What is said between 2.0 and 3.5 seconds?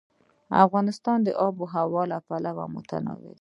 له پلوه متنوع دی.